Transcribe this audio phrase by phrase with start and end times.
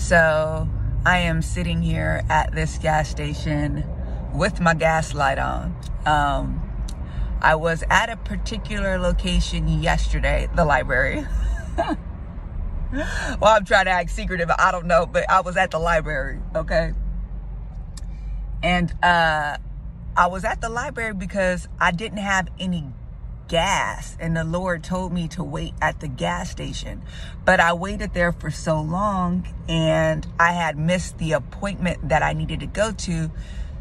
[0.00, 0.66] So
[1.04, 3.84] I am sitting here at this gas station
[4.34, 5.76] with my gas light on.
[6.06, 6.60] Um,
[7.40, 11.26] I was at a particular location yesterday, the library.
[11.76, 11.96] well,
[13.42, 14.50] I'm trying to act secretive.
[14.58, 16.94] I don't know, but I was at the library, okay?
[18.62, 19.58] And uh,
[20.16, 22.84] I was at the library because I didn't have any
[23.50, 27.02] gas and the Lord told me to wait at the gas station.
[27.44, 32.32] But I waited there for so long and I had missed the appointment that I
[32.32, 33.30] needed to go to.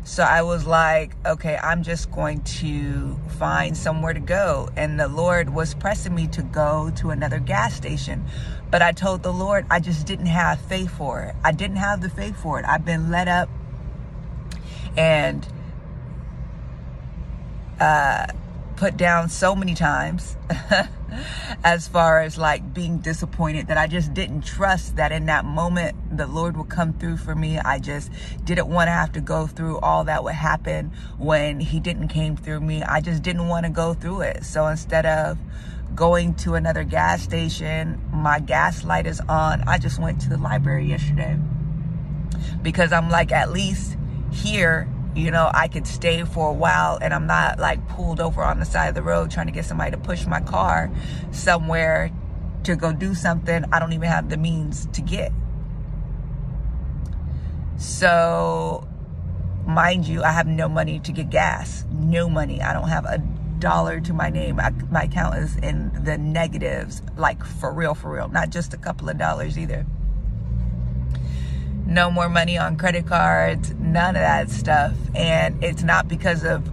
[0.03, 4.69] So I was like, okay, I'm just going to find somewhere to go.
[4.75, 8.25] And the Lord was pressing me to go to another gas station.
[8.71, 11.35] But I told the Lord I just didn't have faith for it.
[11.43, 12.65] I didn't have the faith for it.
[12.65, 13.49] I've been led up
[14.97, 15.47] and
[17.79, 18.25] uh
[18.79, 20.37] put down so many times
[21.65, 25.97] as far as like being disappointed that I just didn't trust that in that moment
[26.17, 27.59] the Lord would come through for me.
[27.59, 28.09] I just
[28.45, 32.37] didn't want to have to go through all that would happen when he didn't came
[32.37, 32.81] through me.
[32.81, 34.45] I just didn't want to go through it.
[34.45, 35.37] So instead of
[35.93, 39.61] going to another gas station, my gas light is on.
[39.67, 41.37] I just went to the library yesterday
[42.61, 43.97] because I'm like at least
[44.31, 48.43] here you know, I could stay for a while and I'm not like pulled over
[48.43, 50.91] on the side of the road trying to get somebody to push my car
[51.31, 52.11] somewhere
[52.63, 55.31] to go do something I don't even have the means to get.
[57.77, 58.87] So,
[59.65, 61.85] mind you, I have no money to get gas.
[61.91, 62.61] No money.
[62.61, 63.19] I don't have a
[63.59, 64.59] dollar to my name.
[64.59, 68.27] I, my account is in the negatives, like for real, for real.
[68.27, 69.85] Not just a couple of dollars either
[71.89, 74.93] no more money on credit cards, none of that stuff.
[75.15, 76.69] And it's not because of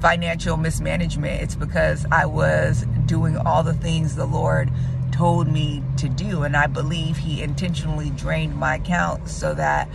[0.00, 4.70] financial mismanagement, it's because I was doing all the things the Lord
[5.10, 6.44] told me to do.
[6.44, 9.88] And I believe He intentionally drained my account so that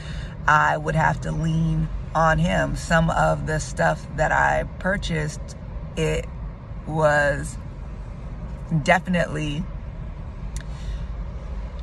[0.45, 2.75] I would have to lean on Him.
[2.75, 5.55] Some of the stuff that I purchased,
[5.95, 6.25] it
[6.85, 7.57] was
[8.83, 9.63] definitely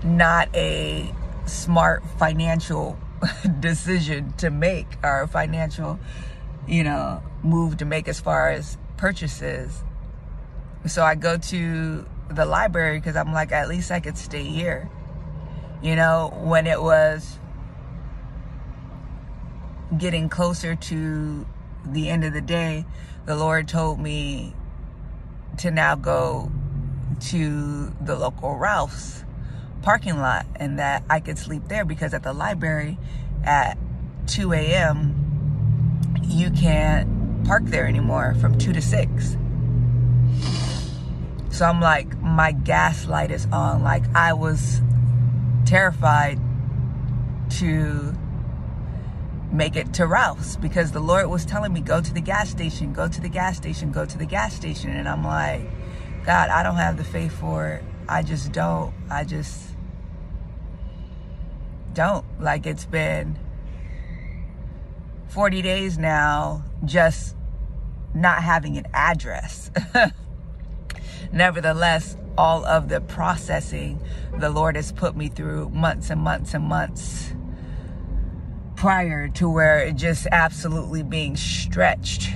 [0.04, 1.14] not a
[1.50, 2.98] smart financial
[3.60, 5.98] decision to make or financial,
[6.66, 9.82] you know, move to make as far as purchases.
[10.86, 14.88] So I go to the library because I'm like, at least I could stay here.
[15.82, 17.38] You know, when it was
[19.96, 21.46] getting closer to
[21.84, 22.86] the end of the day,
[23.26, 24.54] the Lord told me
[25.58, 26.50] to now go
[27.20, 29.24] to the local Ralph's
[29.82, 32.98] parking lot and that I could sleep there because at the library
[33.44, 33.78] at
[34.26, 36.16] 2 a.m.
[36.24, 39.36] you can't park there anymore from 2 to 6.
[41.50, 43.82] So I'm like, my gas light is on.
[43.82, 44.80] Like I was
[45.66, 46.38] terrified
[47.58, 48.14] to
[49.52, 52.92] make it to Ralph's because the Lord was telling me, go to the gas station,
[52.92, 54.90] go to the gas station, go to the gas station.
[54.90, 55.62] And I'm like,
[56.24, 57.84] God, I don't have the faith for it.
[58.10, 58.92] I just don't.
[59.08, 59.62] I just
[61.94, 62.26] don't.
[62.40, 63.38] Like it's been
[65.28, 67.36] 40 days now just
[68.12, 69.70] not having an address.
[71.32, 74.02] Nevertheless, all of the processing
[74.36, 77.32] the Lord has put me through months and months and months
[78.74, 82.32] prior to where it just absolutely being stretched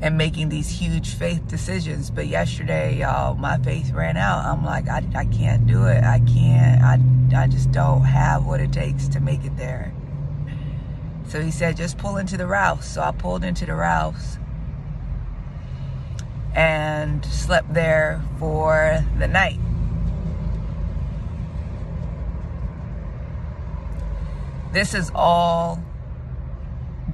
[0.00, 2.10] and making these huge faith decisions.
[2.10, 4.44] But yesterday, y'all, my faith ran out.
[4.44, 6.04] I'm like, I, I can't do it.
[6.04, 6.82] I can't.
[6.82, 6.98] I,
[7.36, 9.92] I just don't have what it takes to make it there.
[11.28, 12.86] So he said, just pull into the Ralph's.
[12.86, 14.38] So I pulled into the Ralph's
[16.54, 19.58] and slept there for the night.
[24.72, 25.82] This is all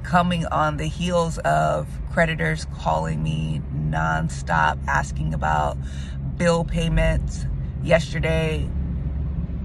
[0.03, 5.77] coming on the heels of creditors calling me nonstop asking about
[6.37, 7.47] bill payments.
[7.83, 8.69] Yesterday,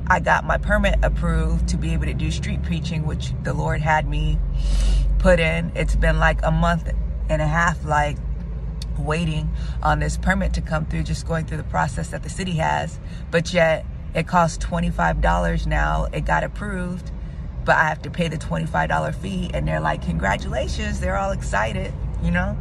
[0.07, 3.81] I got my permit approved to be able to do street preaching, which the Lord
[3.81, 4.39] had me
[5.19, 5.71] put in.
[5.75, 6.91] It's been like a month
[7.29, 8.17] and a half, like
[8.97, 9.49] waiting
[9.83, 12.99] on this permit to come through, just going through the process that the city has.
[13.31, 16.07] But yet, it costs $25 now.
[16.13, 17.11] It got approved
[17.67, 19.51] but I have to pay the $25 fee.
[19.53, 21.01] And they're like, congratulations.
[21.01, 21.93] They're all excited,
[22.23, 22.57] you know?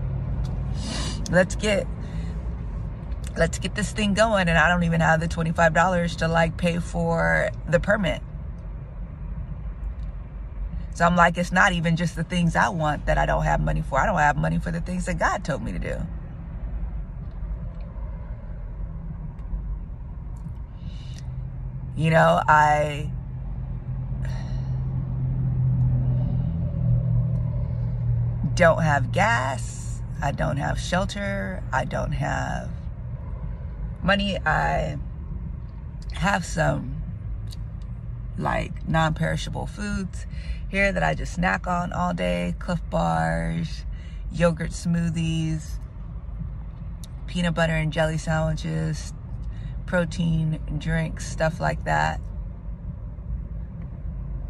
[1.31, 1.87] Let's get
[3.37, 6.79] let's get this thing going and I don't even have the $25 to like pay
[6.79, 8.23] for the permit.
[10.95, 13.61] So I'm like, it's not even just the things I want that I don't have
[13.61, 14.01] money for.
[14.01, 15.97] I don't have money for the things that God told me to do.
[21.95, 23.11] You know, I
[28.57, 30.01] don't have gas.
[30.21, 31.63] I don't have shelter.
[31.73, 32.71] I don't have
[34.03, 34.39] money.
[34.39, 34.97] I
[36.15, 37.03] have some
[38.39, 40.27] like non-perishable foods
[40.71, 42.55] here that I just snack on all day.
[42.59, 43.85] Clif bars,
[44.33, 45.79] yogurt smoothies,
[47.27, 49.13] peanut butter and jelly sandwiches,
[49.85, 52.23] protein drinks, stuff like that.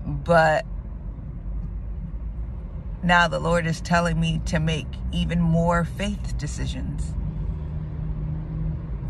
[0.07, 0.65] But
[3.03, 7.15] now the Lord is telling me to make even more faith decisions.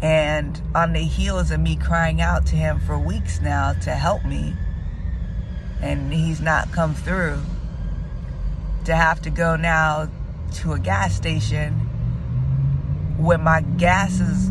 [0.03, 4.25] And on the heels of me crying out to Him for weeks now to help
[4.25, 4.55] me,
[5.81, 7.41] and He's not come through,
[8.85, 10.09] to have to go now
[10.57, 11.73] to a gas station
[13.19, 14.51] when my gas is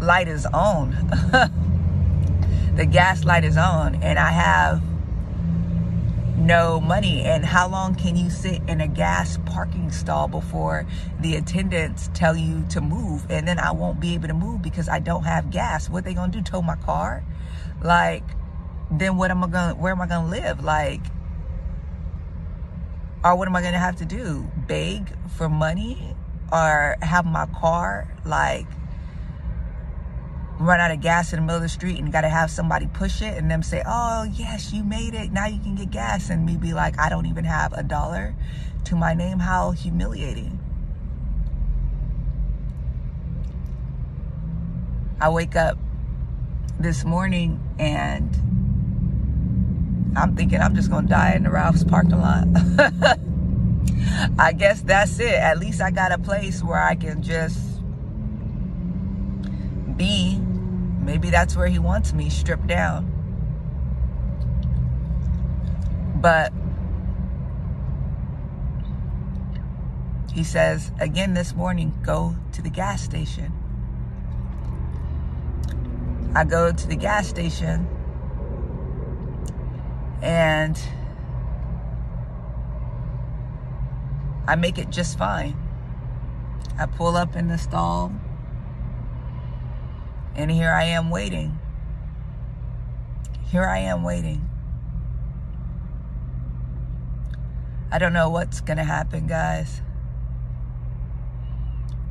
[0.00, 0.90] light is on.
[2.76, 4.82] the gas light is on, and I have
[6.48, 7.20] no money.
[7.22, 10.86] And how long can you sit in a gas parking stall before
[11.20, 13.26] the attendants tell you to move?
[13.30, 15.90] And then I won't be able to move because I don't have gas.
[15.90, 16.40] What they gonna do?
[16.40, 17.22] Tow my car?
[17.82, 18.24] Like,
[18.90, 19.74] then what am I gonna?
[19.74, 20.64] Where am I gonna live?
[20.64, 21.02] Like,
[23.22, 24.50] or what am I gonna have to do?
[24.66, 26.16] Beg for money
[26.50, 28.66] or have my car like
[30.58, 32.86] run out of gas in the middle of the street and got to have somebody
[32.92, 35.30] push it and them say, oh, yes, you made it.
[35.32, 36.30] Now you can get gas.
[36.30, 38.34] And me be like, I don't even have a dollar
[38.84, 39.38] to my name.
[39.38, 40.58] How humiliating.
[45.20, 45.78] I wake up
[46.78, 48.34] this morning and
[50.16, 52.46] I'm thinking I'm just going to die in the Ralph's parking lot.
[54.38, 55.34] I guess that's it.
[55.34, 57.80] At least I got a place where I can just
[59.96, 60.40] be
[61.18, 63.10] Maybe that's where he wants me, stripped down.
[66.14, 66.52] But
[70.32, 73.52] he says again this morning, go to the gas station.
[76.36, 77.88] I go to the gas station
[80.22, 80.80] and
[84.46, 85.56] I make it just fine.
[86.78, 88.12] I pull up in the stall
[90.38, 91.58] and here I am waiting.
[93.50, 94.48] Here I am waiting.
[97.90, 99.82] I don't know what's going to happen, guys.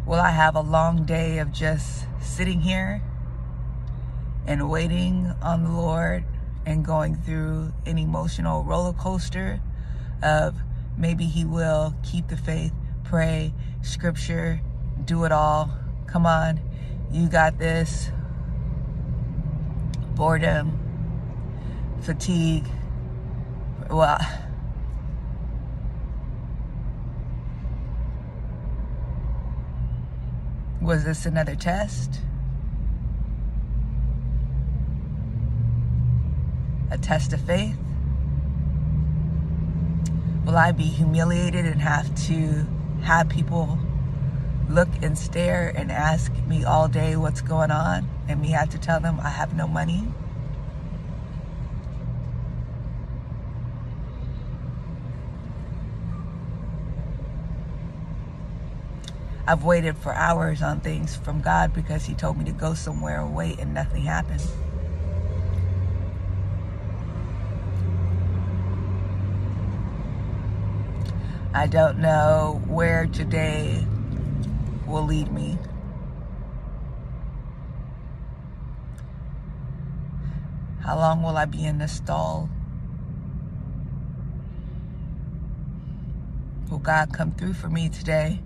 [0.06, 3.02] Will I have a long day of just sitting here
[4.46, 6.26] and waiting on the Lord
[6.66, 9.62] and going through an emotional roller coaster
[10.22, 10.58] of
[10.98, 12.74] maybe He will keep the faith,
[13.06, 14.60] pray, scripture,
[15.06, 15.72] do it all.
[16.08, 16.60] Come on,
[17.10, 18.12] you got this
[20.18, 20.72] boredom,
[22.02, 22.66] fatigue.
[23.88, 24.18] Well,
[30.82, 32.20] was this another test?
[36.90, 37.78] A test of faith?
[40.46, 42.66] Will I be humiliated and have to
[43.04, 43.78] have people
[44.68, 48.78] look and stare and ask me all day what's going on and me have to
[48.78, 50.08] tell them I have no money.
[59.50, 63.22] I've waited for hours on things from God because He told me to go somewhere
[63.22, 64.44] and wait, and nothing happened.
[71.54, 73.86] I don't know where today
[74.86, 75.58] will lead me.
[80.88, 82.50] How long will I be in this stall?
[86.72, 88.40] Will God come through for me today?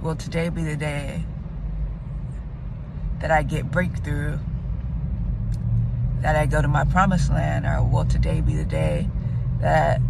[0.00, 1.26] Will today be the day
[3.20, 4.38] that I get breakthrough?
[6.22, 7.66] That I go to my promised land?
[7.66, 9.10] Or will today be the day
[9.60, 10.00] that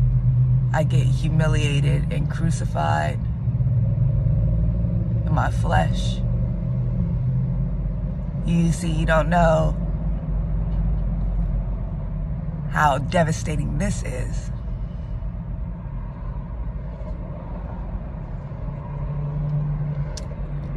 [0.72, 3.18] I get humiliated and crucified
[5.32, 6.20] my flesh.
[8.46, 9.76] You see, you don't know
[12.70, 14.50] how devastating this is.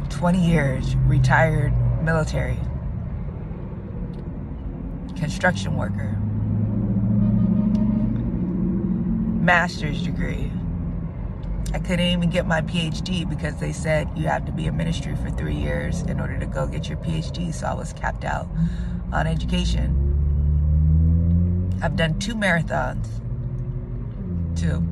[0.08, 1.72] Twenty years, retired
[2.02, 2.58] military,
[5.16, 6.16] construction worker.
[9.46, 10.50] master's degree,
[11.76, 15.14] I couldn't even get my PhD because they said you have to be in ministry
[15.14, 17.52] for three years in order to go get your PhD.
[17.52, 18.48] So I was capped out
[19.12, 19.92] on education.
[21.82, 23.06] I've done two marathons.
[24.58, 24.82] Two.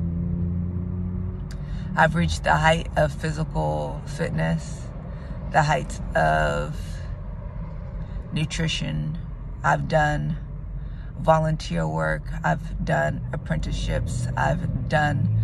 [1.97, 4.83] I've reached the height of physical fitness,
[5.51, 6.79] the heights of
[8.31, 9.17] nutrition.
[9.63, 10.37] I've done
[11.19, 12.21] volunteer work.
[12.43, 14.27] I've done apprenticeships.
[14.37, 15.35] I've done,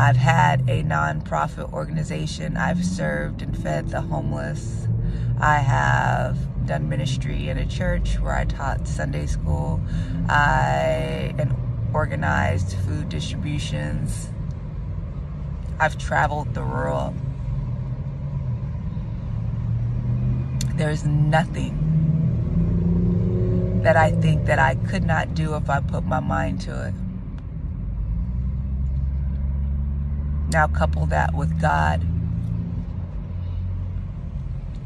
[0.00, 2.56] I've had a nonprofit organization.
[2.56, 4.88] I've served and fed the homeless.
[5.38, 9.78] I have done ministry in a church where I taught Sunday school.
[10.26, 11.54] I and
[11.92, 14.30] organized food distributions.
[15.78, 17.14] I've traveled the world.
[20.76, 21.76] There's nothing
[23.82, 26.94] that I think that I could not do if I put my mind to it.
[30.50, 32.02] Now couple that with God.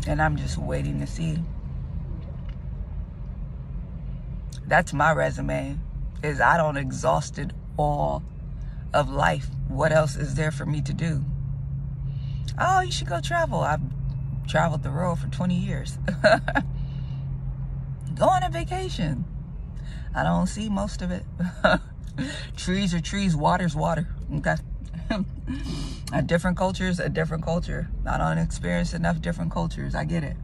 [0.07, 1.39] And I'm just waiting to see.
[4.67, 5.79] That's my resume.
[6.23, 8.23] Is I don't exhausted all
[8.93, 9.47] of life.
[9.69, 11.25] What else is there for me to do?
[12.59, 13.61] Oh, you should go travel.
[13.61, 13.81] I've
[14.47, 15.99] traveled the world for 20 years.
[18.15, 19.25] Go on a vacation.
[20.15, 21.25] I don't see most of it.
[22.57, 24.07] trees are trees, water's water.
[24.37, 24.55] Okay.
[26.13, 27.89] a different culture is a different culture.
[28.07, 29.95] I don't experience enough different cultures.
[29.95, 30.37] I get it.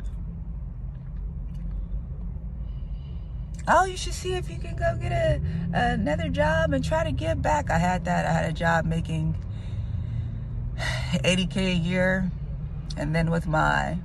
[3.69, 5.41] Oh, you should see if you can go get a
[5.73, 7.71] another job and try to give back.
[7.71, 8.27] I had that.
[8.27, 9.37] I had a job making
[11.13, 12.31] 80k a year,
[12.97, 13.99] and then with my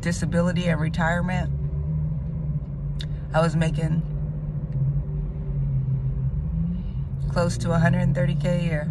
[0.00, 1.52] disability and retirement,
[3.32, 4.02] I was making
[7.32, 8.82] close to 130K a year.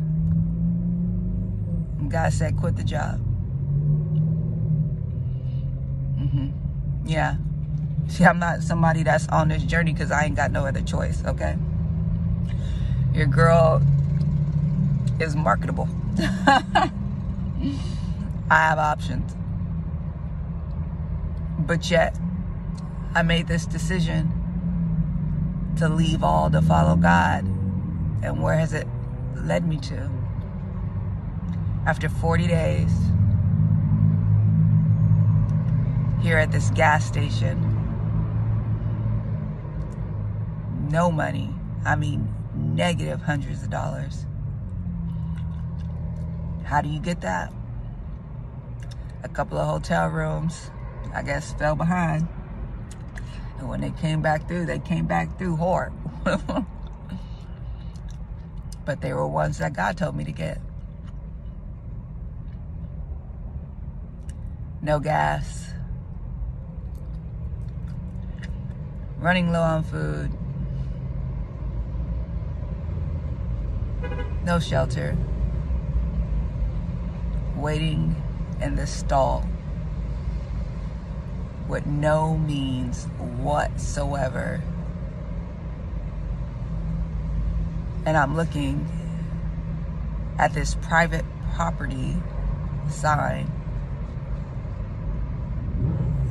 [2.00, 3.20] And God said, quit the job.
[6.20, 6.50] Mm-hmm.
[7.06, 7.38] Yeah.
[8.08, 11.24] See, I'm not somebody that's on this journey because I ain't got no other choice,
[11.26, 11.58] okay?
[13.14, 13.82] Your girl
[15.20, 15.88] is marketable.
[16.20, 16.90] I
[18.50, 19.36] have options.
[21.60, 22.18] But yet,
[23.14, 24.32] I made this decision
[25.78, 27.59] to leave all to follow God.
[28.22, 28.88] And where has it
[29.36, 30.10] led me to?
[31.86, 32.92] After 40 days,
[36.22, 37.58] here at this gas station,
[40.90, 41.54] no money.
[41.86, 44.26] I mean, negative hundreds of dollars.
[46.66, 47.54] How do you get that?
[49.24, 50.70] A couple of hotel rooms,
[51.14, 52.28] I guess, fell behind.
[53.58, 55.94] And when they came back through, they came back through hard.
[58.90, 60.60] but they were ones that God told me to get.
[64.82, 65.74] No gas.
[69.20, 70.32] Running low on food.
[74.44, 75.16] No shelter.
[77.56, 78.16] Waiting
[78.60, 79.48] in the stall
[81.68, 83.06] with no means
[83.38, 84.64] whatsoever.
[88.10, 88.88] And I'm looking
[90.40, 91.24] at this private
[91.54, 92.16] property
[92.90, 93.52] sign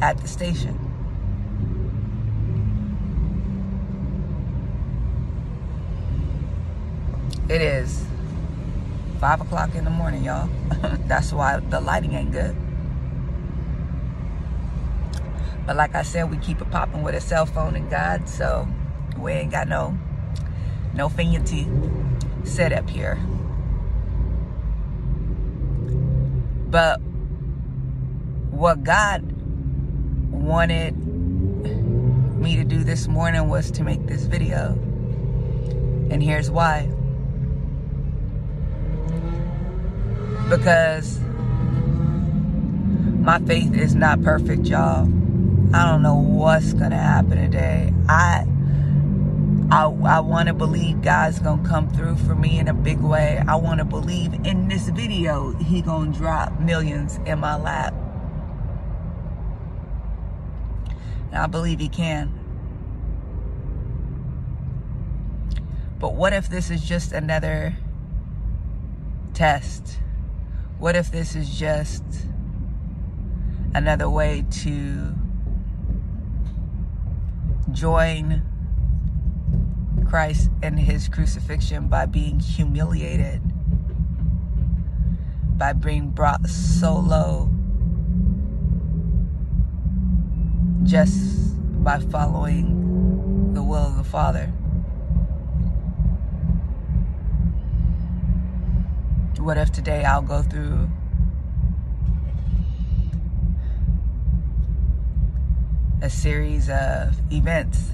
[0.00, 0.76] at the station.
[7.48, 8.04] It is
[9.20, 10.48] five o'clock in the morning, y'all.
[11.06, 12.56] That's why the lighting ain't good.
[15.64, 18.66] But like I said, we keep it popping with a cell phone and God, so
[19.16, 19.96] we ain't got no
[20.94, 21.68] no fancy
[22.44, 23.16] setup here.
[26.70, 27.00] But
[28.50, 29.22] what God
[30.30, 30.96] wanted
[32.38, 34.72] me to do this morning was to make this video.
[36.10, 36.88] And here's why.
[40.48, 41.20] Because
[43.20, 45.02] my faith is not perfect, y'all.
[45.74, 47.92] I don't know what's gonna happen today.
[48.08, 48.46] I
[49.70, 53.42] I, I want to believe God's gonna come through for me in a big way.
[53.46, 57.92] I want to believe in this video He gonna drop millions in my lap.
[61.26, 62.32] And I believe He can.
[65.98, 67.76] But what if this is just another
[69.34, 69.98] test?
[70.78, 72.04] What if this is just
[73.74, 75.14] another way to
[77.70, 78.42] join
[80.08, 83.42] Christ and his crucifixion by being humiliated,
[85.58, 87.50] by being brought so low,
[90.84, 94.46] just by following the will of the Father.
[99.38, 100.88] What if today I'll go through
[106.00, 107.90] a series of events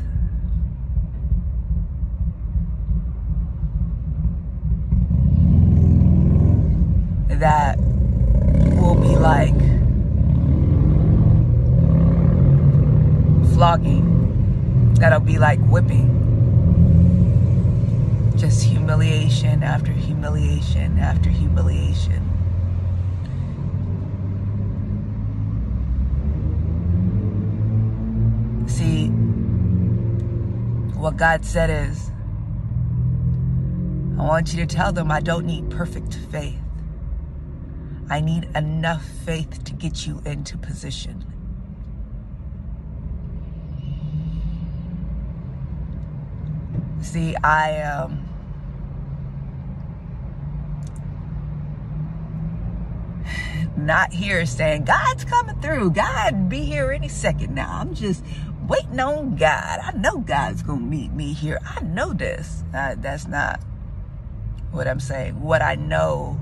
[7.34, 9.54] that will be like
[13.54, 16.10] flogging, that'll be like whipping.
[18.36, 22.20] Just humiliation after humiliation after humiliation.
[28.66, 29.08] See,
[30.98, 32.10] what God said is,
[34.18, 36.63] I want you to tell them I don't need perfect faith.
[38.10, 41.24] I need enough faith to get you into position.
[47.00, 48.02] See, I am.
[48.02, 48.24] Um,
[53.76, 55.90] not here saying God's coming through.
[55.90, 57.80] God be here any second now.
[57.80, 58.24] I'm just
[58.66, 59.80] waiting on God.
[59.82, 61.58] I know God's gonna meet me here.
[61.64, 62.62] I know this.
[62.74, 63.60] Uh, that's not
[64.70, 65.40] what I'm saying.
[65.40, 66.38] What I know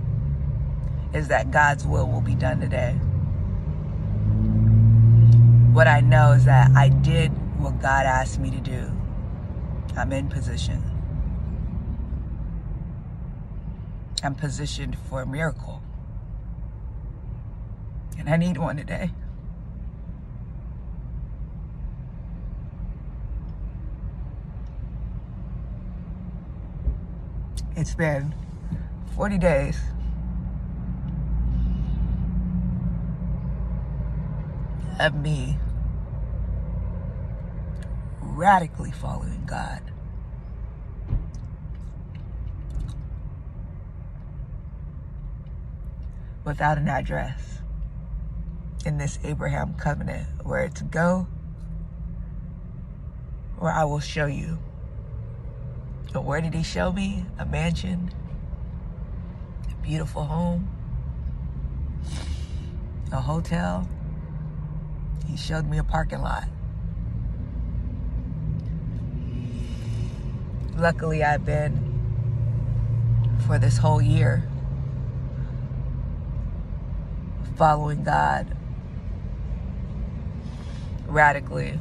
[1.14, 2.92] is that God's will will be done today.
[5.72, 8.90] What I know is that I did what God asked me to do.
[9.96, 10.82] I'm in position.
[14.22, 15.82] I'm positioned for a miracle.
[18.18, 19.10] And I need one today.
[27.74, 28.34] It's been
[29.16, 29.78] 40 days
[35.02, 35.58] of me
[38.20, 39.82] radically following God.
[46.44, 47.58] Without an address
[48.86, 51.26] in this Abraham covenant, where to go,
[53.58, 54.58] where I will show you.
[56.12, 57.24] But where did he show me?
[57.38, 58.12] A mansion,
[59.68, 60.68] a beautiful home,
[63.10, 63.88] a hotel
[65.26, 66.44] he showed me a parking lot.
[70.76, 71.92] Luckily, I've been
[73.46, 74.48] for this whole year
[77.56, 78.56] following God
[81.06, 81.78] radically,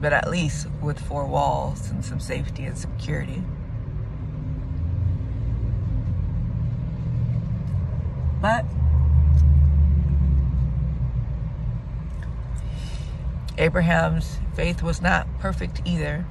[0.00, 3.42] but at least with four walls and some safety and security.
[8.40, 8.64] But
[13.58, 16.26] Abraham's faith was not perfect either.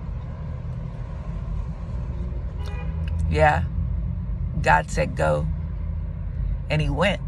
[3.29, 3.63] Yeah,
[4.61, 5.47] God said go,
[6.69, 7.21] and he went.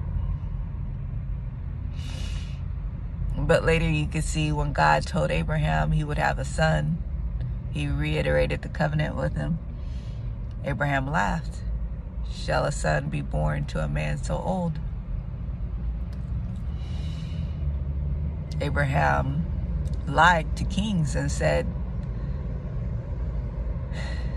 [3.36, 7.01] But later you could see when God told Abraham he would have a son,
[7.71, 9.57] he reiterated the covenant with him.
[10.63, 11.62] Abraham laughed.
[12.31, 14.79] Shall a son be born to a man so old?
[18.62, 19.46] Abraham
[20.07, 21.67] lied to kings and said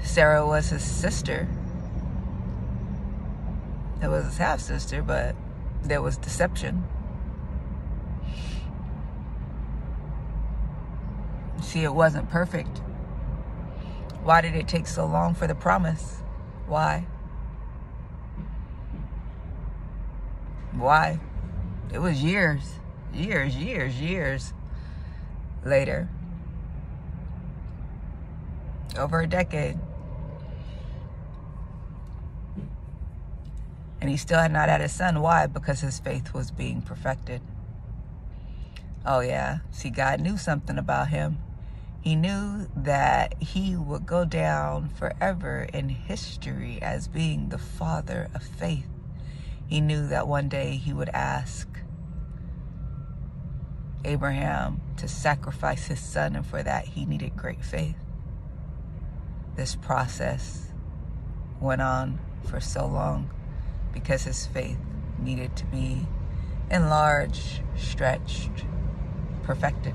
[0.02, 1.48] Sarah was his sister.
[4.02, 5.36] It was his half sister, but
[5.82, 6.84] there was deception.
[11.62, 12.78] See, it wasn't perfect.
[14.24, 16.22] Why did it take so long for the promise?
[16.66, 17.06] Why?
[20.72, 21.20] Why?
[21.92, 22.80] It was years,
[23.12, 24.52] years, years, years
[25.64, 26.08] later.
[28.96, 29.78] Over a decade.
[34.00, 35.20] And he still had not had a son.
[35.20, 35.46] Why?
[35.46, 37.42] Because his faith was being perfected.
[39.04, 39.58] Oh, yeah.
[39.70, 41.38] See, God knew something about him.
[42.00, 48.42] He knew that he would go down forever in history as being the father of
[48.42, 48.88] faith.
[49.66, 51.68] He knew that one day he would ask
[54.04, 57.96] Abraham to sacrifice his son, and for that he needed great faith.
[59.56, 60.68] This process
[61.60, 63.30] went on for so long
[63.92, 64.78] because his faith
[65.18, 66.06] needed to be
[66.70, 68.64] enlarged, stretched,
[69.42, 69.94] perfected.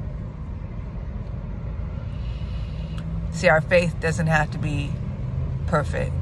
[3.32, 4.92] See, our faith doesn't have to be
[5.68, 6.14] perfect.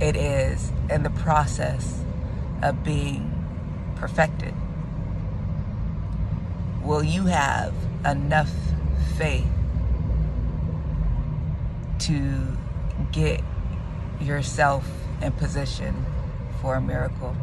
[0.00, 2.04] It is in the process
[2.62, 3.33] of being
[3.96, 4.54] perfected.
[6.82, 8.52] Will you have enough
[9.16, 9.46] faith
[12.00, 12.56] to
[13.12, 13.42] get
[14.20, 14.86] yourself
[15.22, 16.04] in position
[16.60, 17.34] for a miracle?